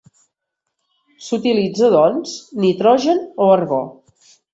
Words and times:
S'utilitza 1.25 1.89
doncs 1.95 2.33
nitrogen 2.65 3.21
o 3.47 3.51
argó. 3.59 3.83